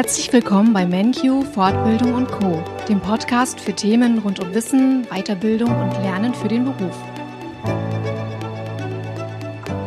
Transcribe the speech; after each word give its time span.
Herzlich 0.00 0.32
willkommen 0.32 0.72
bei 0.72 0.86
MenQ 0.86 1.44
Fortbildung 1.52 2.14
und 2.14 2.26
Co, 2.28 2.64
dem 2.88 3.02
Podcast 3.02 3.60
für 3.60 3.74
Themen 3.74 4.20
rund 4.20 4.40
um 4.40 4.54
Wissen, 4.54 5.04
Weiterbildung 5.10 5.68
und 5.68 5.92
Lernen 6.02 6.32
für 6.32 6.48
den 6.48 6.64
Beruf. 6.64 6.96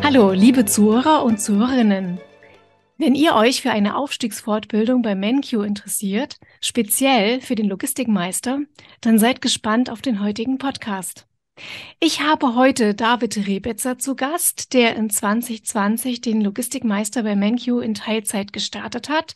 Hallo, 0.04 0.32
liebe 0.32 0.66
Zuhörer 0.66 1.24
und 1.24 1.42
Zuhörerinnen. 1.42 2.20
Wenn 3.00 3.16
ihr 3.16 3.34
euch 3.34 3.64
für 3.64 3.72
eine 3.72 3.98
Aufstiegsfortbildung 3.98 5.02
bei 5.02 5.16
MenQ 5.16 5.54
interessiert, 5.66 6.38
speziell 6.62 7.42
für 7.42 7.56
den 7.56 7.68
Logistikmeister, 7.68 8.60
dann 9.02 9.18
seid 9.18 9.42
gespannt 9.42 9.90
auf 9.90 10.04
den 10.04 10.22
heutigen 10.22 10.60
Podcast. 10.60 11.26
Ich 12.00 12.22
habe 12.22 12.56
heute 12.56 12.94
David 12.94 13.48
Rebetzer 13.48 13.98
zu 13.98 14.16
Gast, 14.16 14.74
der 14.74 14.96
in 14.96 15.10
2020 15.10 16.22
den 16.22 16.42
Logistikmeister 16.42 17.24
bei 17.24 17.36
MenQ 17.36 17.82
in 17.82 17.96
Teilzeit 17.96 18.54
gestartet 18.54 19.10
hat 19.10 19.34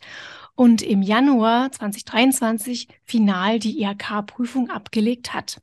und 0.58 0.82
im 0.82 1.02
Januar 1.02 1.70
2023 1.70 2.88
final 3.04 3.60
die 3.60 3.80
IHK-Prüfung 3.80 4.70
abgelegt 4.70 5.32
hat. 5.32 5.62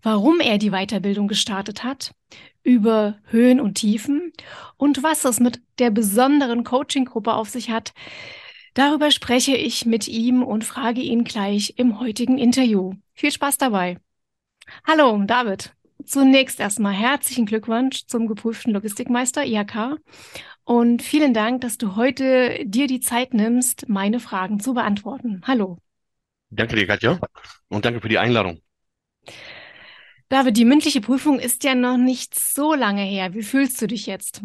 Warum 0.00 0.40
er 0.40 0.56
die 0.56 0.70
Weiterbildung 0.70 1.28
gestartet 1.28 1.84
hat, 1.84 2.14
über 2.62 3.18
Höhen 3.24 3.60
und 3.60 3.74
Tiefen 3.74 4.32
und 4.78 5.02
was 5.02 5.26
es 5.26 5.38
mit 5.38 5.60
der 5.78 5.90
besonderen 5.90 6.64
Coaching-Gruppe 6.64 7.34
auf 7.34 7.50
sich 7.50 7.68
hat, 7.68 7.92
darüber 8.72 9.10
spreche 9.10 9.54
ich 9.54 9.84
mit 9.84 10.08
ihm 10.08 10.42
und 10.42 10.64
frage 10.64 11.02
ihn 11.02 11.22
gleich 11.24 11.74
im 11.76 12.00
heutigen 12.00 12.38
Interview. 12.38 12.94
Viel 13.12 13.32
Spaß 13.32 13.58
dabei. 13.58 13.98
Hallo, 14.86 15.22
David. 15.26 15.74
Zunächst 16.10 16.58
erstmal 16.58 16.92
herzlichen 16.92 17.46
Glückwunsch 17.46 18.04
zum 18.08 18.26
geprüften 18.26 18.72
Logistikmeister 18.72 19.46
IHK 19.46 20.00
und 20.64 21.02
vielen 21.02 21.32
Dank, 21.34 21.60
dass 21.60 21.78
du 21.78 21.94
heute 21.94 22.64
dir 22.64 22.88
die 22.88 22.98
Zeit 22.98 23.32
nimmst, 23.32 23.88
meine 23.88 24.18
Fragen 24.18 24.58
zu 24.58 24.74
beantworten. 24.74 25.42
Hallo. 25.46 25.78
Danke 26.50 26.74
dir, 26.74 26.88
Katja, 26.88 27.20
und 27.68 27.84
danke 27.84 28.00
für 28.00 28.08
die 28.08 28.18
Einladung. 28.18 28.60
David, 30.28 30.56
die 30.56 30.64
mündliche 30.64 31.00
Prüfung 31.00 31.38
ist 31.38 31.62
ja 31.62 31.76
noch 31.76 31.96
nicht 31.96 32.36
so 32.36 32.74
lange 32.74 33.02
her. 33.02 33.32
Wie 33.32 33.44
fühlst 33.44 33.80
du 33.80 33.86
dich 33.86 34.06
jetzt? 34.06 34.42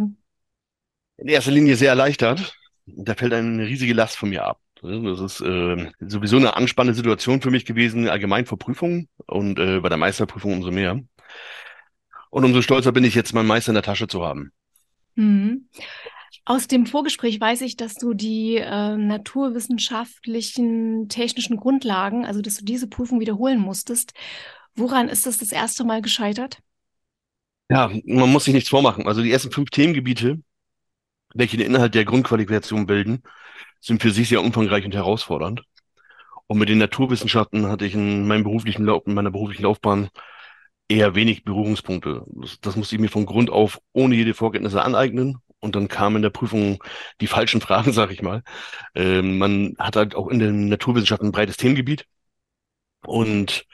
In 1.18 1.28
erster 1.28 1.50
Linie 1.50 1.78
sehr 1.78 1.90
erleichtert. 1.90 2.56
Da 2.86 3.16
fällt 3.16 3.34
eine 3.34 3.66
riesige 3.66 3.96
Last 3.96 4.18
von 4.18 4.30
mir 4.30 4.46
ab. 4.46 4.62
Das 4.84 5.20
ist 5.20 5.42
äh, 5.42 5.92
sowieso 6.00 6.38
eine 6.38 6.58
anspannende 6.58 6.96
Situation 6.96 7.42
für 7.42 7.50
mich 7.50 7.66
gewesen, 7.66 8.08
allgemein 8.08 8.46
vor 8.46 8.60
Prüfungen 8.60 9.10
und 9.26 9.58
äh, 9.58 9.80
bei 9.80 9.90
der 9.90 9.98
Meisterprüfung 9.98 10.54
umso 10.54 10.70
mehr. 10.70 11.02
Und 12.30 12.44
umso 12.44 12.62
stolzer 12.62 12.92
bin 12.92 13.04
ich 13.04 13.16
jetzt, 13.16 13.34
meinen 13.34 13.48
Meister 13.48 13.70
in 13.70 13.76
der 13.76 13.84
Tasche 13.84 14.08
zu 14.08 14.24
haben. 14.24 14.52
Mhm. 15.16 15.70
Aus 16.44 16.68
dem 16.68 16.86
Vorgespräch 16.86 17.40
weiß 17.40 17.62
ich, 17.62 17.78
dass 17.78 17.96
du 17.96 18.14
die 18.14 18.58
äh, 18.58 18.98
naturwissenschaftlichen, 18.98 21.08
technischen 21.10 21.58
Grundlagen, 21.58 22.26
also 22.26 22.42
dass 22.42 22.58
du 22.58 22.66
diese 22.66 22.88
Prüfung 22.88 23.20
wiederholen 23.20 23.60
musstest. 23.60 24.14
Woran 24.76 25.08
ist 25.08 25.26
das 25.26 25.38
das 25.38 25.52
erste 25.52 25.86
Mal 25.86 26.02
gescheitert? 26.02 26.60
Ja, 27.70 27.90
man 28.06 28.32
muss 28.32 28.44
sich 28.44 28.54
nichts 28.54 28.70
vormachen. 28.70 29.08
Also 29.08 29.24
die 29.24 29.32
ersten 29.32 29.52
fünf 29.52 29.72
Themengebiete, 29.72 30.40
welche 31.34 31.58
den 31.58 31.74
Inhalt 31.74 31.96
der 31.96 32.06
Grundqualifikation 32.06 32.86
bilden, 32.86 33.24
sind 33.80 34.02
für 34.02 34.12
sich 34.12 34.30
sehr 34.30 34.42
umfangreich 34.42 34.86
und 34.86 34.94
herausfordernd. 34.94 35.64
Und 36.48 36.60
mit 36.60 36.70
den 36.70 36.78
Naturwissenschaften 36.78 37.68
hatte 37.68 37.86
ich 37.86 37.96
in 37.96 38.28
meinem 38.28 38.44
beruflichen 38.44 38.86
Lauf, 38.86 39.04
in 39.08 39.16
meiner 39.16 39.32
beruflichen 39.32 39.64
Laufbahn 39.64 40.10
eher 40.88 41.16
wenig 41.16 41.44
Berührungspunkte. 41.44 42.24
Das, 42.28 42.60
das 42.62 42.76
musste 42.76 42.96
ich 42.96 43.02
mir 43.02 43.10
von 43.10 43.26
Grund 43.26 43.50
auf 43.50 43.80
ohne 43.94 44.16
jede 44.16 44.34
Vorkenntnisse 44.34 44.82
aneignen. 44.84 45.38
Und 45.60 45.76
dann 45.76 45.88
kamen 45.88 46.18
in 46.18 46.22
der 46.22 46.30
Prüfung 46.30 46.84
die 47.22 47.28
falschen 47.28 47.62
Fragen, 47.62 47.94
sag 47.94 48.12
ich 48.12 48.22
mal. 48.22 48.44
Ähm, 48.96 49.38
man 49.38 49.76
hat 49.80 49.96
halt 49.96 50.16
auch 50.16 50.28
in 50.30 50.40
den 50.40 50.70
Naturwissenschaften 50.70 51.30
ein 51.30 51.32
breites 51.32 51.58
Themengebiet. 51.58 52.06
Und 53.06 53.66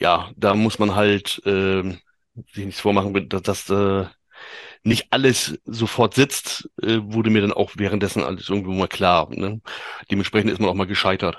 ja, 0.00 0.30
da 0.36 0.54
muss 0.54 0.78
man 0.78 0.94
halt 0.94 1.42
äh, 1.46 1.82
sich 2.52 2.66
nichts 2.66 2.80
vormachen, 2.80 3.28
dass, 3.28 3.42
dass 3.42 3.70
äh, 3.70 4.06
nicht 4.82 5.08
alles 5.12 5.58
sofort 5.64 6.14
sitzt, 6.14 6.70
äh, 6.82 6.98
wurde 7.02 7.30
mir 7.30 7.42
dann 7.42 7.52
auch 7.52 7.72
währenddessen 7.76 8.22
alles 8.22 8.48
irgendwo 8.48 8.72
mal 8.72 8.88
klar. 8.88 9.28
Ne? 9.30 9.60
Dementsprechend 10.10 10.50
ist 10.50 10.60
man 10.60 10.68
auch 10.70 10.74
mal 10.74 10.86
gescheitert. 10.86 11.38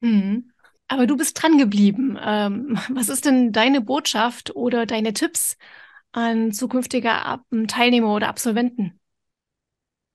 Mhm. 0.00 0.52
Aber 0.88 1.06
du 1.06 1.16
bist 1.16 1.42
dran 1.42 1.58
geblieben. 1.58 2.18
Ähm, 2.22 2.78
was 2.90 3.08
ist 3.08 3.24
denn 3.24 3.52
deine 3.52 3.80
Botschaft 3.80 4.54
oder 4.54 4.86
deine 4.86 5.12
Tipps 5.12 5.56
an 6.12 6.52
zukünftige 6.52 7.10
Teilnehmer 7.68 8.14
oder 8.14 8.28
Absolventen? 8.28 8.98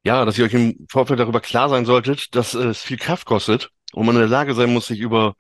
Ja, 0.03 0.25
dass 0.25 0.37
ihr 0.37 0.45
euch 0.45 0.53
im 0.53 0.87
Vorfeld 0.89 1.19
darüber 1.19 1.41
klar 1.41 1.69
sein 1.69 1.85
solltet, 1.85 2.35
dass 2.35 2.55
es 2.55 2.81
viel 2.81 2.97
Kraft 2.97 3.27
kostet 3.27 3.69
und 3.93 4.05
man 4.05 4.15
in 4.15 4.21
der 4.21 4.29
Lage 4.29 4.55
sein 4.55 4.73
muss, 4.73 4.87
sich 4.87 4.99
über 4.99 5.35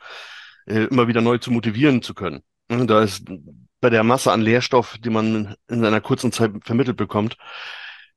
äh, 0.67 0.83
immer 0.83 1.07
wieder 1.07 1.21
neu 1.21 1.39
zu 1.39 1.49
motivieren 1.49 2.03
zu 2.03 2.13
können. 2.13 2.43
Ne, 2.69 2.85
da 2.85 3.01
ist 3.01 3.25
bei 3.79 3.89
der 3.89 4.03
Masse 4.03 4.31
an 4.31 4.41
Lehrstoff, 4.41 4.97
die 4.99 5.09
man 5.09 5.55
in 5.67 5.83
einer 5.83 6.01
kurzen 6.01 6.31
Zeit 6.31 6.51
vermittelt 6.63 6.97
bekommt, 6.97 7.37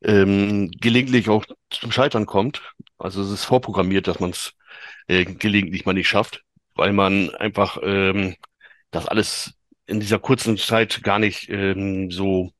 ähm, 0.02 0.70
gelegentlich 0.72 1.30
auch 1.30 1.46
zum 1.70 1.90
Scheitern 1.90 2.26
kommt. 2.26 2.60
Also 2.98 3.22
es 3.22 3.30
ist 3.30 3.44
vorprogrammiert, 3.44 4.06
dass 4.06 4.20
man 4.20 4.30
es 4.30 4.52
äh, 5.08 5.24
gelegentlich 5.24 5.86
mal 5.86 5.94
nicht 5.94 6.08
schafft, 6.08 6.44
weil 6.74 6.92
man 6.92 7.34
einfach 7.36 7.78
ähm, 7.82 8.36
das 8.90 9.06
alles 9.06 9.54
in 9.86 10.00
dieser 10.00 10.18
kurzen 10.18 10.56
Zeit 10.56 11.02
gar 11.02 11.18
nicht 11.18 11.48
ähm, 11.50 12.10
so 12.10 12.52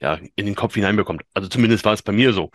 ja, 0.00 0.18
in 0.34 0.46
den 0.46 0.54
Kopf 0.54 0.74
hineinbekommt. 0.74 1.22
Also 1.34 1.48
zumindest 1.48 1.84
war 1.84 1.92
es 1.94 2.02
bei 2.02 2.12
mir 2.12 2.32
so. 2.32 2.50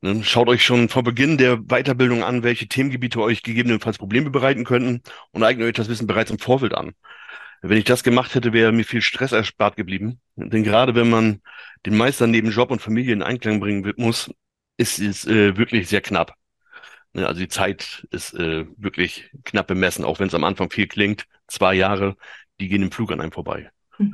Ne? 0.00 0.22
Schaut 0.24 0.48
euch 0.48 0.64
schon 0.64 0.88
vor 0.88 1.02
Beginn 1.02 1.38
der 1.38 1.56
Weiterbildung 1.56 2.22
an, 2.22 2.42
welche 2.42 2.68
Themengebiete 2.68 3.20
euch 3.20 3.42
gegebenenfalls 3.42 3.98
Probleme 3.98 4.30
bereiten 4.30 4.64
könnten 4.64 5.02
und 5.32 5.42
eignet 5.42 5.66
euch 5.66 5.74
das 5.74 5.88
Wissen 5.88 6.06
bereits 6.06 6.30
im 6.30 6.38
Vorfeld 6.38 6.74
an. 6.74 6.94
Wenn 7.62 7.78
ich 7.78 7.84
das 7.84 8.04
gemacht 8.04 8.34
hätte, 8.34 8.52
wäre 8.52 8.72
mir 8.72 8.84
viel 8.84 9.02
Stress 9.02 9.32
erspart 9.32 9.76
geblieben. 9.76 10.20
Denn 10.36 10.62
gerade 10.62 10.94
wenn 10.94 11.10
man 11.10 11.42
den 11.86 11.96
Meister 11.96 12.26
neben 12.26 12.50
Job 12.50 12.70
und 12.70 12.80
Familie 12.80 13.12
in 13.12 13.22
Einklang 13.22 13.60
bringen 13.60 13.92
muss, 13.96 14.30
ist 14.76 15.00
es 15.00 15.26
äh, 15.26 15.56
wirklich 15.56 15.88
sehr 15.88 16.00
knapp. 16.00 16.34
Ne, 17.18 17.26
also 17.26 17.40
die 17.40 17.48
Zeit 17.48 18.06
ist 18.10 18.34
äh, 18.34 18.66
wirklich 18.76 19.30
knapp 19.44 19.66
bemessen, 19.66 20.04
auch 20.04 20.20
wenn 20.20 20.28
es 20.28 20.34
am 20.34 20.44
Anfang 20.44 20.70
viel 20.70 20.86
klingt. 20.86 21.26
Zwei 21.46 21.74
Jahre, 21.74 22.16
die 22.60 22.68
gehen 22.68 22.82
im 22.82 22.92
Flug 22.92 23.12
an 23.12 23.20
einem 23.20 23.32
vorbei. 23.32 23.70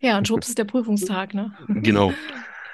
Ja, 0.00 0.18
und 0.18 0.28
schwupps 0.28 0.48
ist 0.48 0.58
der 0.58 0.64
Prüfungstag, 0.64 1.34
ne? 1.34 1.52
Genau 1.68 2.12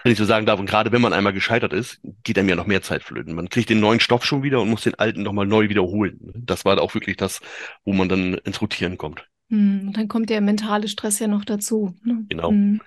wenn 0.05 0.12
ich 0.12 0.19
so 0.19 0.27
sagen 0.27 0.45
darf, 0.45 0.61
und 0.61 0.67
gerade 0.67 0.93
wenn 0.93 1.01
man 1.01 1.15
einmal 1.15 1.33
gescheitert 1.33 1.73
ist, 1.73 1.99
geht 2.23 2.39
einem 2.39 2.51
ja 2.51 2.57
noch 2.57 2.67
mehr 2.67 2.83
Zeit 2.83 3.03
flöten. 3.03 3.35
Man 3.35 3.49
kriegt 3.49 3.71
den 3.71 3.81
neuen 3.81 4.01
Stoff 4.01 4.25
schon 4.27 4.43
wieder 4.43 4.61
und 4.61 4.69
muss 4.69 4.83
den 4.83 4.95
alten 4.97 5.23
nochmal 5.23 5.47
neu 5.47 5.71
wiederholen. 5.71 6.21
Das 6.37 6.67
war 6.67 6.79
auch 6.79 6.93
wirklich 6.95 7.17
das, 7.17 7.41
wo 7.87 7.95
man 7.95 8.11
dann 8.11 8.35
ins 8.35 8.61
Rotieren 8.61 8.99
kommt. 8.99 9.27
Hm, 9.49 9.93
dann 9.95 10.09
kommt 10.09 10.29
der 10.29 10.43
mentale 10.43 10.89
Stress 10.89 11.21
ja 11.21 11.27
noch 11.27 11.47
dazu. 11.47 11.95
Ne? 12.05 12.27
Genau. 12.29 12.51
Hm. 12.51 12.83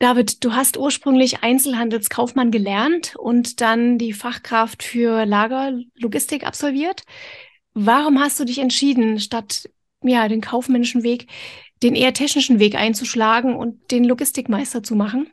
David, 0.00 0.42
du 0.42 0.54
hast 0.54 0.78
ursprünglich 0.78 1.42
Einzelhandelskaufmann 1.42 2.50
gelernt 2.50 3.16
und 3.16 3.60
dann 3.60 3.98
die 3.98 4.14
Fachkraft 4.14 4.82
für 4.82 5.26
Lagerlogistik 5.26 6.46
absolviert. 6.46 7.02
Warum 7.74 8.18
hast 8.18 8.40
du 8.40 8.46
dich 8.46 8.60
entschieden, 8.60 9.20
statt 9.20 9.68
ja, 10.02 10.26
den 10.26 10.40
kaufmännischen 10.40 11.02
Weg, 11.02 11.26
den 11.82 11.94
eher 11.94 12.14
technischen 12.14 12.58
Weg 12.58 12.76
einzuschlagen 12.76 13.54
und 13.54 13.90
den 13.90 14.04
Logistikmeister 14.04 14.82
zu 14.82 14.94
machen? 14.94 15.30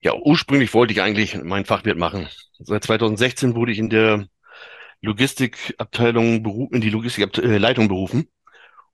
Ja, 0.00 0.14
ursprünglich 0.14 0.72
wollte 0.72 0.94
ich 0.94 1.02
eigentlich 1.02 1.36
meinen 1.36 1.66
Fachwirt 1.66 1.98
machen. 1.98 2.28
Seit 2.58 2.84
2016 2.84 3.54
wurde 3.54 3.72
ich 3.72 3.78
in 3.78 3.90
der 3.90 4.26
Logistikabteilung 5.02 6.70
in 6.72 6.80
die 6.80 6.88
Logistikleitung 6.88 7.88
berufen 7.88 8.30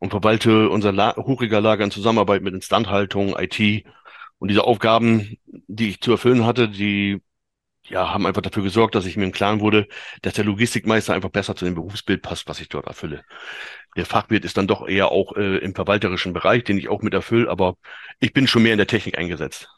und 0.00 0.10
verwalte 0.10 0.70
unser 0.70 0.90
La 0.90 1.14
Hochregallager 1.14 1.84
in 1.84 1.92
Zusammenarbeit 1.92 2.42
mit 2.42 2.52
Instandhaltung, 2.52 3.36
IT 3.38 3.84
und 4.38 4.48
diese 4.48 4.64
Aufgaben, 4.64 5.38
die 5.46 5.88
ich 5.88 6.00
zu 6.00 6.12
erfüllen 6.12 6.44
hatte, 6.44 6.68
die 6.68 7.20
ja, 7.86 8.12
haben 8.12 8.26
einfach 8.26 8.42
dafür 8.42 8.62
gesorgt, 8.62 8.94
dass 8.94 9.06
ich 9.06 9.16
mir 9.16 9.25
im 9.25 9.32
Klaren 9.32 9.60
wurde, 9.60 9.86
dass 10.22 10.34
der 10.34 10.44
Logistikmeister 10.44 11.14
einfach 11.14 11.31
besser 11.31 11.54
zu 11.54 11.64
dem 11.64 11.75
Berufsbild 11.75 12.22
passt, 12.22 12.48
was 12.48 12.60
ich 12.60 12.69
dort 12.69 12.86
erfülle. 12.86 13.25
Der 13.96 14.06
Fachwirt 14.06 14.44
ist 14.44 14.56
dann 14.56 14.66
doch 14.66 14.88
eher 14.88 15.10
auch 15.10 15.36
äh, 15.36 15.58
im 15.58 15.75
verwalterischen 15.75 16.32
Bereich, 16.32 16.64
den 16.64 16.78
ich 16.78 16.88
auch 16.88 17.02
mit 17.02 17.14
erfülle, 17.14 17.50
aber 17.50 17.76
ich 18.20 18.32
bin 18.32 18.46
schon 18.46 18.62
mehr 18.62 18.72
in 18.72 18.78
der 18.78 18.86
Technik 18.86 19.19
eingesetzt. 19.19 19.69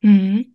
Mhm. 0.00 0.54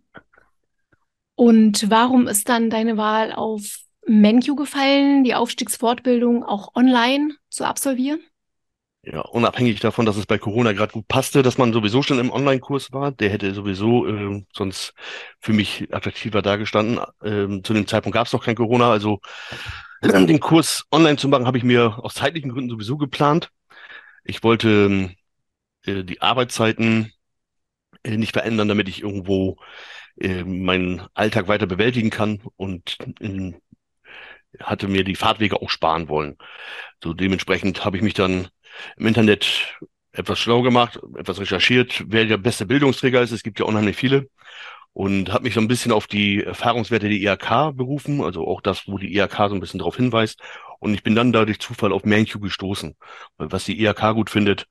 Und 1.34 1.90
warum 1.90 2.26
ist 2.26 2.48
dann 2.48 2.70
deine 2.70 2.96
Wahl 2.96 3.32
auf 3.32 3.80
MenQ 4.06 4.56
gefallen, 4.56 5.24
die 5.24 5.34
Aufstiegsfortbildung 5.34 6.44
auch 6.44 6.74
online 6.74 7.34
zu 7.50 7.64
absolvieren? 7.64 8.20
Ja, 9.06 9.20
unabhängig 9.20 9.80
davon, 9.80 10.06
dass 10.06 10.16
es 10.16 10.24
bei 10.24 10.38
Corona 10.38 10.72
gerade 10.72 10.92
gut 10.92 11.06
passte, 11.08 11.42
dass 11.42 11.58
man 11.58 11.74
sowieso 11.74 12.02
schon 12.02 12.18
im 12.18 12.30
Online-Kurs 12.30 12.90
war, 12.92 13.12
der 13.12 13.28
hätte 13.28 13.52
sowieso 13.52 14.06
äh, 14.06 14.44
sonst 14.54 14.94
für 15.40 15.52
mich 15.52 15.92
attraktiver 15.92 16.40
dargestanden. 16.40 17.00
Ähm, 17.22 17.62
zu 17.64 17.74
dem 17.74 17.86
Zeitpunkt 17.86 18.14
gab 18.14 18.26
es 18.26 18.32
noch 18.32 18.42
kein 18.44 18.54
Corona, 18.54 18.90
also 18.90 19.20
äh, 20.00 20.08
den 20.26 20.40
Kurs 20.40 20.84
online 20.90 21.18
zu 21.18 21.28
machen, 21.28 21.46
habe 21.46 21.58
ich 21.58 21.64
mir 21.64 21.98
aus 22.02 22.14
zeitlichen 22.14 22.50
Gründen 22.50 22.70
sowieso 22.70 22.96
geplant. 22.96 23.50
Ich 24.24 24.42
wollte 24.42 25.10
äh, 25.86 26.04
die 26.04 26.22
Arbeitszeiten 26.22 27.12
äh, 28.04 28.16
nicht 28.16 28.32
verändern, 28.32 28.68
damit 28.68 28.88
ich 28.88 29.02
irgendwo 29.02 29.58
äh, 30.18 30.44
meinen 30.44 31.02
Alltag 31.14 31.48
weiter 31.48 31.66
bewältigen 31.66 32.10
kann 32.10 32.40
und 32.56 32.98
in, 33.20 33.56
hatte 34.60 34.88
mir 34.88 35.04
die 35.04 35.16
Fahrtwege 35.16 35.60
auch 35.60 35.70
sparen 35.70 36.08
wollen. 36.08 36.36
So 37.02 37.12
dementsprechend 37.12 37.84
habe 37.84 37.96
ich 37.96 38.02
mich 38.02 38.14
dann 38.14 38.48
im 38.96 39.06
Internet 39.06 39.78
etwas 40.12 40.38
schlau 40.38 40.62
gemacht, 40.62 41.00
etwas 41.16 41.40
recherchiert, 41.40 42.04
wer 42.06 42.24
der 42.24 42.38
beste 42.38 42.66
Bildungsträger 42.66 43.20
ist. 43.22 43.32
Es 43.32 43.42
gibt 43.42 43.58
ja 43.58 43.66
unheimlich 43.66 43.96
viele. 43.96 44.28
Und 44.92 45.32
habe 45.32 45.42
mich 45.42 45.54
so 45.54 45.60
ein 45.60 45.66
bisschen 45.66 45.90
auf 45.90 46.06
die 46.06 46.44
Erfahrungswerte 46.44 47.08
der 47.08 47.18
IHK 47.18 47.76
berufen, 47.76 48.22
also 48.22 48.46
auch 48.46 48.60
das, 48.60 48.86
wo 48.86 48.96
die 48.96 49.16
IHK 49.16 49.48
so 49.48 49.54
ein 49.54 49.60
bisschen 49.60 49.78
darauf 49.78 49.96
hinweist. 49.96 50.40
Und 50.78 50.94
ich 50.94 51.02
bin 51.02 51.16
dann 51.16 51.32
da 51.32 51.44
durch 51.44 51.58
Zufall 51.58 51.92
auf 51.92 52.04
ManQ 52.04 52.40
gestoßen, 52.40 52.94
was 53.36 53.64
die 53.64 53.80
IHK 53.82 54.14
gut 54.14 54.30
findet. 54.30 54.66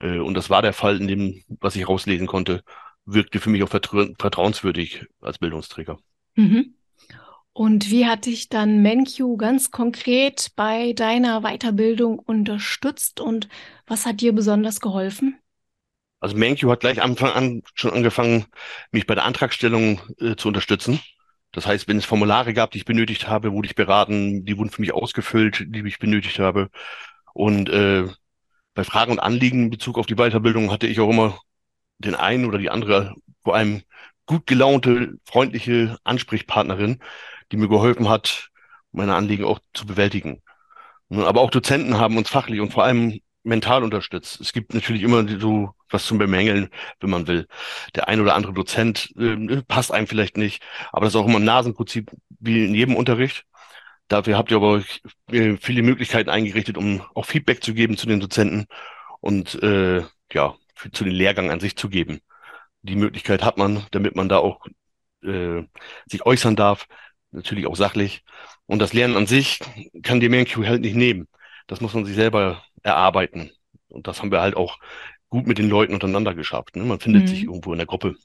Äh, 0.00 0.18
und 0.18 0.34
das 0.34 0.50
war 0.50 0.60
der 0.60 0.74
Fall, 0.74 1.00
in 1.00 1.08
dem, 1.08 1.42
was 1.60 1.76
ich 1.76 1.88
rauslesen 1.88 2.26
konnte, 2.26 2.62
wirkte 3.06 3.40
für 3.40 3.50
mich 3.50 3.62
auch 3.62 3.68
vertrauenswürdig 3.68 5.06
als 5.20 5.38
Bildungsträger. 5.38 5.98
Mhm. 6.34 6.73
Und 7.54 7.88
wie 7.88 8.06
hat 8.06 8.26
dich 8.26 8.48
dann 8.48 8.82
MenQ 8.82 9.38
ganz 9.38 9.70
konkret 9.70 10.50
bei 10.56 10.92
deiner 10.92 11.42
Weiterbildung 11.42 12.18
unterstützt 12.18 13.20
und 13.20 13.48
was 13.86 14.06
hat 14.06 14.20
dir 14.20 14.32
besonders 14.32 14.80
geholfen? 14.80 15.38
Also 16.18 16.36
MenQ 16.36 16.64
hat 16.64 16.80
gleich 16.80 17.00
am 17.00 17.12
Anfang 17.12 17.30
an 17.30 17.62
schon 17.74 17.92
angefangen, 17.92 18.46
mich 18.90 19.06
bei 19.06 19.14
der 19.14 19.24
Antragstellung 19.24 20.00
äh, 20.18 20.34
zu 20.34 20.48
unterstützen. 20.48 20.98
Das 21.52 21.64
heißt, 21.66 21.86
wenn 21.86 21.98
es 21.98 22.04
Formulare 22.04 22.54
gab, 22.54 22.72
die 22.72 22.78
ich 22.78 22.84
benötigt 22.84 23.28
habe, 23.28 23.52
wurde 23.52 23.66
ich 23.66 23.76
beraten, 23.76 24.44
die 24.44 24.58
wurden 24.58 24.70
für 24.70 24.80
mich 24.80 24.92
ausgefüllt, 24.92 25.64
die 25.68 25.86
ich 25.86 26.00
benötigt 26.00 26.40
habe. 26.40 26.70
Und 27.34 27.68
äh, 27.68 28.08
bei 28.74 28.82
Fragen 28.82 29.12
und 29.12 29.20
Anliegen 29.20 29.64
in 29.64 29.70
Bezug 29.70 29.96
auf 29.96 30.06
die 30.06 30.16
Weiterbildung 30.16 30.72
hatte 30.72 30.88
ich 30.88 30.98
auch 30.98 31.10
immer 31.10 31.38
den 31.98 32.16
einen 32.16 32.46
oder 32.46 32.58
die 32.58 32.70
andere, 32.70 33.14
vor 33.44 33.54
allem 33.54 33.82
gut 34.26 34.46
gelaunte, 34.46 35.18
freundliche 35.24 35.98
Ansprechpartnerin, 36.02 36.98
die 37.54 37.60
mir 37.60 37.68
geholfen 37.68 38.08
hat, 38.08 38.50
meine 38.92 39.14
Anliegen 39.14 39.44
auch 39.44 39.60
zu 39.72 39.86
bewältigen. 39.86 40.42
Aber 41.10 41.40
auch 41.40 41.50
Dozenten 41.50 41.98
haben 41.98 42.16
uns 42.16 42.28
fachlich 42.28 42.60
und 42.60 42.72
vor 42.72 42.84
allem 42.84 43.20
mental 43.44 43.84
unterstützt. 43.84 44.40
Es 44.40 44.52
gibt 44.52 44.74
natürlich 44.74 45.02
immer 45.02 45.26
so 45.38 45.74
was 45.88 46.06
zum 46.06 46.18
Bemängeln, 46.18 46.70
wenn 47.00 47.10
man 47.10 47.28
will. 47.28 47.46
Der 47.94 48.08
ein 48.08 48.20
oder 48.20 48.34
andere 48.34 48.54
Dozent 48.54 49.12
äh, 49.16 49.62
passt 49.68 49.92
einem 49.92 50.06
vielleicht 50.08 50.36
nicht, 50.36 50.62
aber 50.92 51.04
das 51.04 51.14
ist 51.14 51.20
auch 51.20 51.26
immer 51.26 51.38
ein 51.38 51.44
Nasenprinzip 51.44 52.10
wie 52.40 52.64
in 52.64 52.74
jedem 52.74 52.96
Unterricht. 52.96 53.44
Dafür 54.08 54.36
habt 54.36 54.50
ihr 54.50 54.56
aber 54.56 54.82
äh, 55.30 55.56
viele 55.58 55.82
Möglichkeiten 55.82 56.30
eingerichtet, 56.30 56.76
um 56.76 57.02
auch 57.14 57.26
Feedback 57.26 57.62
zu 57.62 57.74
geben 57.74 57.96
zu 57.96 58.06
den 58.06 58.20
Dozenten 58.20 58.66
und 59.20 59.62
äh, 59.62 60.02
ja, 60.32 60.56
für, 60.74 60.90
zu 60.90 61.04
den 61.04 61.14
Lehrgang 61.14 61.50
an 61.50 61.60
sich 61.60 61.76
zu 61.76 61.88
geben. 61.88 62.20
Die 62.82 62.96
Möglichkeit 62.96 63.44
hat 63.44 63.58
man, 63.58 63.86
damit 63.92 64.16
man 64.16 64.28
da 64.28 64.38
auch 64.38 64.66
äh, 65.22 65.62
sich 66.06 66.26
äußern 66.26 66.56
darf, 66.56 66.86
natürlich 67.34 67.66
auch 67.66 67.76
sachlich. 67.76 68.22
Und 68.66 68.78
das 68.78 68.92
Lernen 68.92 69.16
an 69.16 69.26
sich 69.26 69.60
kann 70.02 70.20
die 70.20 70.28
ManQ 70.28 70.66
halt 70.66 70.80
nicht 70.80 70.96
nehmen. 70.96 71.28
Das 71.66 71.80
muss 71.80 71.94
man 71.94 72.04
sich 72.04 72.14
selber 72.14 72.62
erarbeiten. 72.82 73.50
Und 73.88 74.06
das 74.06 74.20
haben 74.20 74.30
wir 74.30 74.40
halt 74.40 74.56
auch 74.56 74.78
gut 75.28 75.46
mit 75.46 75.58
den 75.58 75.68
Leuten 75.68 75.94
untereinander 75.94 76.34
geschafft. 76.34 76.76
Ne? 76.76 76.84
Man 76.84 77.00
findet 77.00 77.22
mhm. 77.22 77.26
sich 77.26 77.44
irgendwo 77.44 77.72
in 77.72 77.78
der 77.78 77.86
Gruppe. 77.86 78.16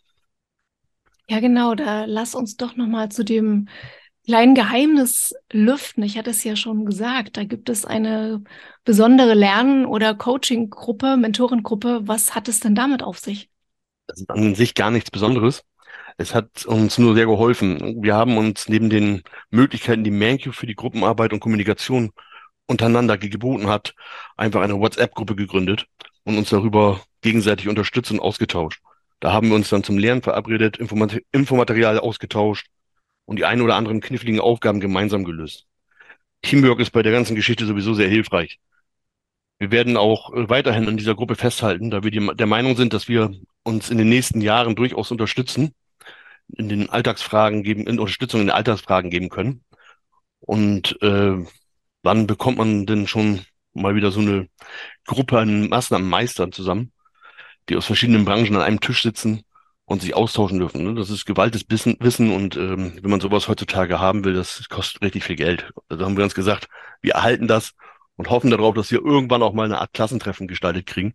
Ja, 1.29 1.39
genau. 1.39 1.75
Da 1.75 2.05
lass 2.05 2.35
uns 2.35 2.57
doch 2.57 2.75
nochmal 2.75 3.09
zu 3.09 3.23
dem 3.23 3.67
kleinen 4.25 4.55
Geheimnis 4.55 5.33
lüften. 5.51 6.03
Ich 6.03 6.17
hatte 6.17 6.29
es 6.29 6.43
ja 6.43 6.55
schon 6.55 6.85
gesagt. 6.85 7.37
Da 7.37 7.43
gibt 7.43 7.69
es 7.69 7.85
eine 7.85 8.43
besondere 8.83 9.33
Lern- 9.33 9.85
oder 9.85 10.15
Coaching-Gruppe, 10.15 11.17
Mentorengruppe. 11.17 12.01
Was 12.03 12.35
hat 12.35 12.47
es 12.47 12.59
denn 12.59 12.75
damit 12.75 13.03
auf 13.03 13.19
sich? 13.19 13.49
Das 14.07 14.21
ist 14.21 14.29
an 14.29 14.55
sich 14.55 14.73
gar 14.73 14.91
nichts 14.91 15.11
Besonderes. 15.11 15.63
Es 16.17 16.35
hat 16.35 16.65
uns 16.65 16.97
nur 16.97 17.15
sehr 17.15 17.25
geholfen. 17.25 18.03
Wir 18.03 18.15
haben 18.15 18.37
uns 18.37 18.67
neben 18.67 18.89
den 18.89 19.23
Möglichkeiten, 19.51 20.03
die 20.03 20.11
ManQ 20.11 20.53
für 20.53 20.67
die 20.67 20.75
Gruppenarbeit 20.75 21.31
und 21.31 21.39
Kommunikation 21.39 22.11
untereinander 22.67 23.17
geboten 23.17 23.67
hat, 23.67 23.95
einfach 24.37 24.61
eine 24.61 24.79
WhatsApp-Gruppe 24.79 25.35
gegründet 25.35 25.87
und 26.23 26.37
uns 26.37 26.49
darüber 26.49 27.01
gegenseitig 27.21 27.67
unterstützt 27.67 28.11
und 28.11 28.19
ausgetauscht. 28.19 28.81
Da 29.19 29.33
haben 29.33 29.49
wir 29.49 29.55
uns 29.55 29.69
dann 29.69 29.83
zum 29.83 29.97
Lernen 29.97 30.21
verabredet, 30.21 30.77
Informat 30.77 31.19
Infomaterial 31.31 31.99
ausgetauscht 31.99 32.67
und 33.25 33.37
die 33.37 33.45
ein 33.45 33.61
oder 33.61 33.75
anderen 33.75 34.01
kniffligen 34.01 34.39
Aufgaben 34.39 34.79
gemeinsam 34.79 35.23
gelöst. 35.23 35.67
Teamwork 36.41 36.79
ist 36.79 36.91
bei 36.91 37.03
der 37.03 37.11
ganzen 37.11 37.35
Geschichte 37.35 37.65
sowieso 37.65 37.93
sehr 37.93 38.07
hilfreich. 38.07 38.59
Wir 39.57 39.71
werden 39.71 39.97
auch 39.97 40.33
äh, 40.33 40.49
weiterhin 40.49 40.87
an 40.87 40.97
dieser 40.97 41.15
Gruppe 41.15 41.35
festhalten, 41.35 41.91
da 41.91 42.03
wir 42.03 42.11
die, 42.11 42.31
der 42.35 42.47
Meinung 42.47 42.77
sind, 42.77 42.93
dass 42.93 43.07
wir 43.07 43.31
uns 43.63 43.89
in 43.89 43.97
den 43.97 44.09
nächsten 44.09 44.41
Jahren 44.41 44.75
durchaus 44.75 45.11
unterstützen 45.11 45.73
in 46.55 46.69
den 46.69 46.89
Alltagsfragen 46.89 47.63
geben, 47.63 47.87
in 47.87 47.99
Unterstützung 47.99 48.41
in 48.41 48.47
den 48.47 48.55
Alltagsfragen 48.55 49.09
geben 49.09 49.29
können. 49.29 49.63
Und 50.39 51.01
äh, 51.01 51.37
wann 52.03 52.27
bekommt 52.27 52.57
man 52.57 52.85
denn 52.85 53.07
schon 53.07 53.41
mal 53.73 53.95
wieder 53.95 54.11
so 54.11 54.19
eine 54.19 54.47
Gruppe 55.05 55.39
an 55.39 55.69
Maßnahmenmeistern 55.69 56.51
zusammen, 56.51 56.91
die 57.69 57.75
aus 57.75 57.85
verschiedenen 57.85 58.25
Branchen 58.25 58.55
an 58.55 58.61
einem 58.61 58.79
Tisch 58.79 59.03
sitzen 59.03 59.43
und 59.85 60.01
sich 60.01 60.15
austauschen 60.15 60.59
dürfen. 60.59 60.83
Ne? 60.83 60.95
Das 60.95 61.09
ist 61.09 61.25
gewaltes 61.25 61.65
Wissen 61.69 62.31
und 62.31 62.55
ähm, 62.55 62.93
wenn 63.01 63.11
man 63.11 63.19
sowas 63.19 63.47
heutzutage 63.47 63.99
haben 63.99 64.23
will, 64.23 64.33
das 64.33 64.67
kostet 64.69 65.01
richtig 65.01 65.23
viel 65.23 65.35
Geld. 65.35 65.71
Also 65.87 66.05
haben 66.05 66.17
wir 66.17 66.23
uns 66.23 66.35
gesagt, 66.35 66.67
wir 67.01 67.13
erhalten 67.13 67.47
das 67.47 67.73
und 68.15 68.29
hoffen 68.29 68.51
darauf, 68.51 68.75
dass 68.75 68.91
wir 68.91 69.03
irgendwann 69.03 69.43
auch 69.43 69.53
mal 69.53 69.65
eine 69.65 69.81
Art 69.81 69.93
Klassentreffen 69.93 70.47
gestaltet 70.47 70.85
kriegen, 70.85 71.13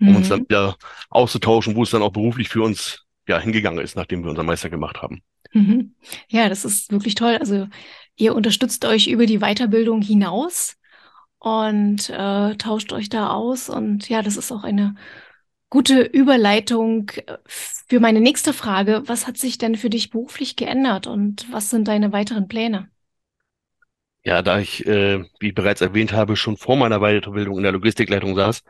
um 0.00 0.10
mhm. 0.10 0.16
uns 0.16 0.28
dann 0.28 0.42
wieder 0.42 0.76
auszutauschen, 1.10 1.74
wo 1.74 1.82
es 1.82 1.90
dann 1.90 2.02
auch 2.02 2.12
beruflich 2.12 2.48
für 2.48 2.62
uns 2.62 3.03
ja, 3.26 3.38
hingegangen 3.38 3.82
ist, 3.82 3.96
nachdem 3.96 4.22
wir 4.22 4.30
unseren 4.30 4.46
Meister 4.46 4.70
gemacht 4.70 5.02
haben. 5.02 5.22
Mhm. 5.52 5.94
Ja, 6.28 6.48
das 6.48 6.64
ist 6.64 6.92
wirklich 6.92 7.14
toll. 7.14 7.36
Also 7.38 7.68
ihr 8.16 8.34
unterstützt 8.34 8.84
euch 8.84 9.06
über 9.06 9.26
die 9.26 9.38
Weiterbildung 9.38 10.02
hinaus 10.02 10.76
und 11.38 12.10
äh, 12.10 12.56
tauscht 12.56 12.92
euch 12.92 13.08
da 13.08 13.30
aus. 13.30 13.68
Und 13.68 14.08
ja, 14.08 14.22
das 14.22 14.36
ist 14.36 14.52
auch 14.52 14.64
eine 14.64 14.94
gute 15.70 16.02
Überleitung 16.02 17.10
äh, 17.26 17.38
für 17.46 18.00
meine 18.00 18.20
nächste 18.20 18.52
Frage. 18.52 19.02
Was 19.06 19.26
hat 19.26 19.36
sich 19.36 19.58
denn 19.58 19.76
für 19.76 19.90
dich 19.90 20.10
beruflich 20.10 20.56
geändert 20.56 21.06
und 21.06 21.46
was 21.52 21.70
sind 21.70 21.88
deine 21.88 22.12
weiteren 22.12 22.48
Pläne? 22.48 22.88
Ja, 24.22 24.40
da 24.40 24.58
ich, 24.58 24.86
äh, 24.86 25.22
wie 25.38 25.48
ich 25.48 25.54
bereits 25.54 25.82
erwähnt 25.82 26.12
habe, 26.12 26.36
schon 26.36 26.56
vor 26.56 26.76
meiner 26.76 27.00
Weiterbildung 27.00 27.58
in 27.58 27.62
der 27.62 27.72
Logistikleitung 27.72 28.34
saß, 28.34 28.62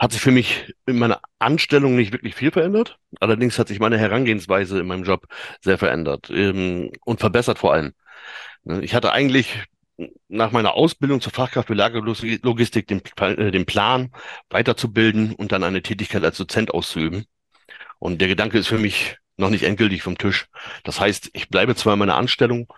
hat 0.00 0.12
sich 0.12 0.22
für 0.22 0.30
mich 0.30 0.74
in 0.86 0.98
meiner 0.98 1.20
Anstellung 1.38 1.94
nicht 1.94 2.12
wirklich 2.12 2.34
viel 2.34 2.50
verändert. 2.50 2.98
Allerdings 3.20 3.58
hat 3.58 3.68
sich 3.68 3.80
meine 3.80 3.98
Herangehensweise 3.98 4.80
in 4.80 4.86
meinem 4.86 5.04
Job 5.04 5.26
sehr 5.60 5.76
verändert 5.76 6.30
ähm, 6.30 6.90
und 7.04 7.20
verbessert 7.20 7.58
vor 7.58 7.74
allem. 7.74 7.92
Ne, 8.64 8.82
ich 8.82 8.94
hatte 8.94 9.12
eigentlich 9.12 9.62
nach 10.28 10.52
meiner 10.52 10.72
Ausbildung 10.72 11.20
zur 11.20 11.34
Fachkraft 11.34 11.68
für 11.68 11.74
Lagerlogistik 11.74 12.86
den, 12.86 13.02
äh, 13.18 13.50
den 13.50 13.66
Plan, 13.66 14.10
weiterzubilden 14.48 15.34
und 15.34 15.52
dann 15.52 15.62
eine 15.62 15.82
Tätigkeit 15.82 16.24
als 16.24 16.38
Dozent 16.38 16.72
auszuüben. 16.72 17.26
Und 17.98 18.22
der 18.22 18.28
Gedanke 18.28 18.58
ist 18.58 18.68
für 18.68 18.78
mich 18.78 19.18
noch 19.36 19.50
nicht 19.50 19.64
endgültig 19.64 20.02
vom 20.02 20.16
Tisch. 20.16 20.46
Das 20.82 20.98
heißt, 20.98 21.28
ich 21.34 21.50
bleibe 21.50 21.74
zwar 21.74 21.92
in 21.92 21.98
meiner 21.98 22.16
Anstellung, 22.16 22.72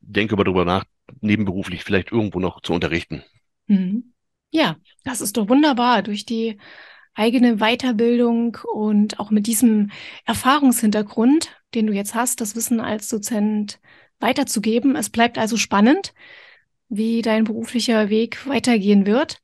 denke 0.00 0.34
aber 0.34 0.44
darüber 0.44 0.66
nach, 0.66 0.84
nebenberuflich 1.22 1.84
vielleicht 1.84 2.12
irgendwo 2.12 2.38
noch 2.38 2.60
zu 2.60 2.74
unterrichten. 2.74 3.24
Mhm. 3.66 4.12
Ja, 4.56 4.76
das 5.04 5.20
ist 5.20 5.36
doch 5.36 5.50
wunderbar. 5.50 6.02
Durch 6.02 6.24
die 6.24 6.56
eigene 7.12 7.58
Weiterbildung 7.58 8.56
und 8.72 9.20
auch 9.20 9.30
mit 9.30 9.46
diesem 9.46 9.90
Erfahrungshintergrund, 10.24 11.50
den 11.74 11.86
du 11.86 11.92
jetzt 11.92 12.14
hast, 12.14 12.40
das 12.40 12.56
Wissen 12.56 12.80
als 12.80 13.10
Dozent 13.10 13.80
weiterzugeben. 14.18 14.96
Es 14.96 15.10
bleibt 15.10 15.36
also 15.36 15.58
spannend, 15.58 16.14
wie 16.88 17.20
dein 17.20 17.44
beruflicher 17.44 18.08
Weg 18.08 18.46
weitergehen 18.46 19.04
wird. 19.04 19.42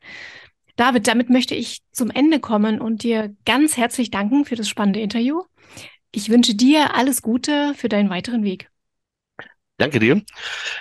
David, 0.77 1.07
damit 1.09 1.29
möchte 1.29 1.55
ich 1.55 1.83
zum 1.93 2.11
Ende 2.11 2.41
kommen 2.41 2.81
und 2.81 3.03
dir 3.03 3.37
ganz 3.45 3.77
herzlich 3.77 4.11
danken 4.11 4.47
für 4.47 4.57
das 4.57 4.67
spannende 4.67 5.01
Interview. 5.01 5.43
Ich 6.11 6.31
wünsche 6.31 6.55
dir 6.55 6.95
alles 6.95 7.21
Gute 7.21 7.75
für 7.75 7.91
deinen 7.91 8.09
weiteren 8.09 8.45
Weg. 8.45 8.71
Danke 9.77 9.99
dir. 9.99 10.23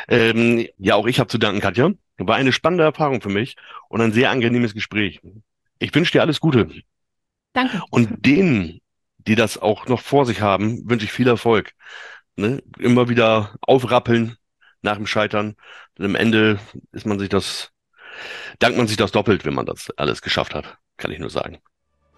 Ähm, 0.07 0.67
ja, 0.77 0.95
auch 0.95 1.07
ich 1.07 1.19
habe 1.19 1.27
zu 1.27 1.37
danken, 1.37 1.59
Katja. 1.59 1.91
War 2.27 2.35
eine 2.35 2.51
spannende 2.51 2.83
Erfahrung 2.83 3.21
für 3.21 3.29
mich 3.29 3.55
und 3.89 4.01
ein 4.01 4.13
sehr 4.13 4.29
angenehmes 4.29 4.73
Gespräch. 4.73 5.21
Ich 5.79 5.93
wünsche 5.93 6.11
dir 6.11 6.21
alles 6.21 6.39
Gute. 6.39 6.69
Danke. 7.53 7.81
Und 7.89 8.25
denen, 8.25 8.81
die 9.17 9.35
das 9.35 9.57
auch 9.57 9.87
noch 9.87 10.01
vor 10.01 10.25
sich 10.25 10.41
haben, 10.41 10.89
wünsche 10.89 11.05
ich 11.05 11.11
viel 11.11 11.27
Erfolg. 11.27 11.73
Ne? 12.35 12.63
Immer 12.79 13.09
wieder 13.09 13.55
aufrappeln 13.61 14.37
nach 14.81 14.97
dem 14.97 15.07
Scheitern. 15.07 15.55
Denn 15.97 16.05
am 16.05 16.15
Ende 16.15 16.59
ist 16.91 17.05
man 17.05 17.19
sich 17.19 17.29
das, 17.29 17.71
dankt 18.59 18.77
man 18.77 18.87
sich 18.87 18.97
das 18.97 19.11
doppelt, 19.11 19.45
wenn 19.45 19.53
man 19.53 19.65
das 19.65 19.89
alles 19.97 20.21
geschafft 20.21 20.55
hat. 20.55 20.77
Kann 20.97 21.11
ich 21.11 21.19
nur 21.19 21.29
sagen. 21.29 21.59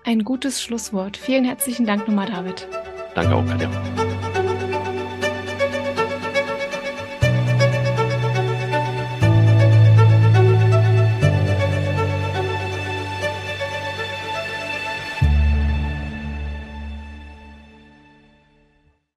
Ein 0.03 0.23
gutes 0.23 0.61
Schlusswort. 0.61 1.15
Vielen 1.15 1.45
herzlichen 1.45 1.85
Dank 1.85 2.07
nochmal, 2.07 2.29
David. 2.29 2.67
Danke 3.15 3.35
auch, 3.35 3.45
Katja. 3.45 4.12